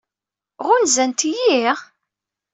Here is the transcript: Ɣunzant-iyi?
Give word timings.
Ɣunzant-iyi? 0.67 1.61